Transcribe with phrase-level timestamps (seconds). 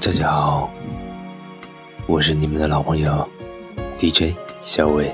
[0.00, 0.70] 大家好，
[2.06, 3.28] 我是你们的老朋友
[3.98, 5.12] DJ 小伟。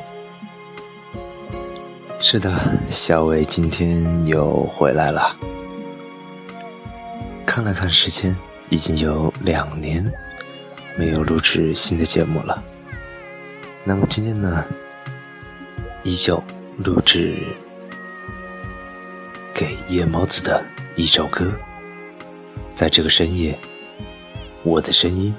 [2.20, 2.52] 是的，
[2.90, 5.34] 小伟今天又回来了。
[7.46, 8.36] 看了看时间，
[8.68, 10.04] 已经有两年
[10.98, 12.62] 没有录制新的节目了。
[13.84, 14.62] 那么今天呢，
[16.02, 16.42] 依旧
[16.76, 17.42] 录制
[19.54, 20.62] 给夜猫子的
[20.94, 21.50] 一首歌，
[22.74, 23.58] 在这个深夜。
[24.64, 25.34] 我的声音，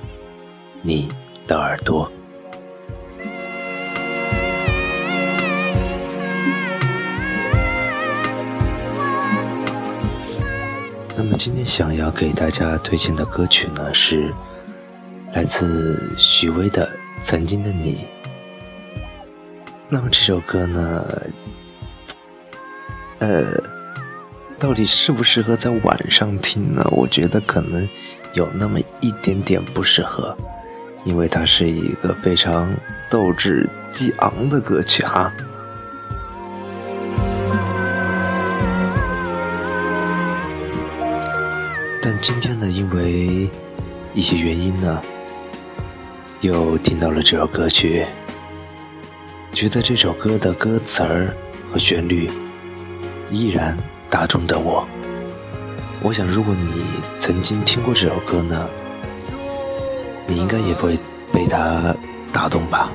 [0.84, 1.08] 你
[1.48, 2.12] 的耳朵。
[11.18, 14.32] 那么今天想要给大家推荐的歌曲呢，是
[15.34, 16.86] 来自许巍的
[17.24, 18.06] 《曾经的你》。
[19.90, 21.04] 那么这首歌呢，
[23.18, 23.44] 呃，
[24.60, 26.88] 到底适不适合在晚上听呢？
[26.92, 27.90] 我觉得可能。
[28.36, 30.36] 有那么一点点不适合，
[31.06, 32.70] 因为它是一个非常
[33.10, 35.34] 斗志激昂的歌曲哈。
[42.02, 43.50] 但今天呢，因为
[44.14, 45.02] 一些原因呢，
[46.42, 48.06] 又听到了这首歌曲，
[49.54, 51.34] 觉得这首歌的歌词儿
[51.72, 52.30] 和旋律
[53.32, 53.78] 依然
[54.10, 54.86] 打动的我。
[56.06, 56.84] 我想，如果你
[57.18, 58.70] 曾经听过这首歌呢，
[60.28, 60.96] 你应该也不会
[61.34, 61.96] 被它
[62.32, 62.92] 打动吧。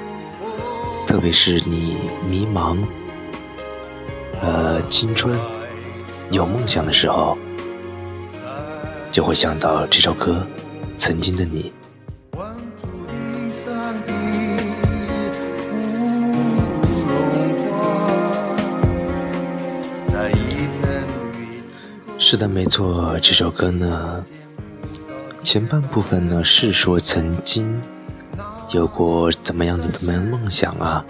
[1.08, 2.78] 特别是你迷茫、
[4.40, 5.36] 呃青春、
[6.30, 7.36] 有梦想的时候，
[9.10, 10.46] 就会想到这首歌
[10.96, 11.72] 《曾经的你》。
[22.30, 24.24] 是的，没错，这首歌呢，
[25.42, 27.82] 前半部分呢是说曾经
[28.70, 31.04] 有过怎么样的怎么样梦想啊，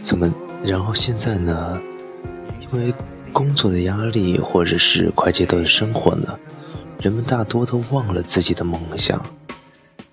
[0.00, 0.32] 怎么，
[0.64, 1.80] 然后现在呢，
[2.60, 2.94] 因为
[3.32, 6.38] 工作的压力或者是快节奏的生活呢，
[7.00, 9.20] 人们大多都忘了自己的梦想，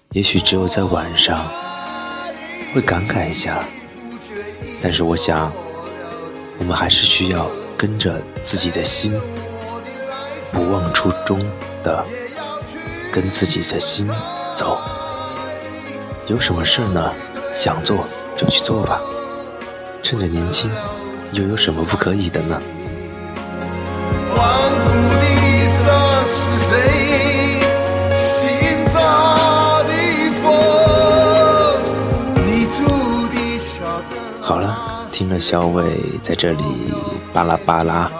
[0.09, 1.39] 也许只有在晚上
[2.73, 3.63] 会感慨一下，
[4.81, 5.53] 但是我想，
[6.57, 7.47] 我们还是需要。
[7.83, 9.19] 跟着自己的心，
[10.53, 11.45] 不忘初衷
[11.83, 12.01] 的
[13.11, 14.07] 跟自己的心
[14.53, 14.79] 走。
[16.27, 17.11] 有什么事呢？
[17.53, 18.07] 想做
[18.37, 19.01] 就去做吧。
[20.01, 20.71] 趁着年轻，
[21.33, 22.57] 又有什么不可以的呢？
[35.13, 36.63] 听了小伟在这里。
[37.31, 38.11] 巴拉巴拉，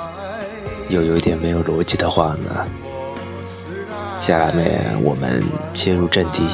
[0.89, 2.67] 又有点没有逻辑的话呢。
[4.19, 5.43] 下面我们
[5.73, 6.47] 切入正题，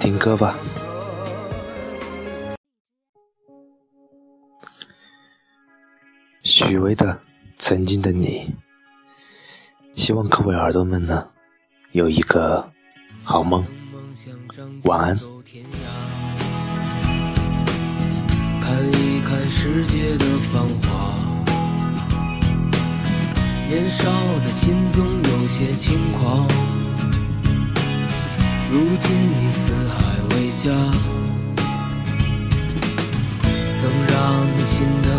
[0.00, 0.58] 听歌吧。
[6.42, 7.06] 许巍的
[7.56, 8.52] 《曾经的你》，
[10.00, 11.24] 希望各位耳朵们呢
[11.92, 12.68] 有一个
[13.22, 13.64] 好梦，
[14.82, 15.18] 晚安。
[19.60, 21.12] 世界的繁华。
[23.66, 24.04] 年少
[24.44, 26.46] 的心总有些轻狂，
[28.70, 29.96] 如今你四海
[30.30, 30.70] 为家，
[33.42, 35.17] 曾让你心的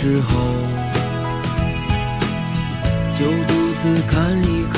[0.00, 0.38] 时候，
[3.18, 4.77] 就独自看一看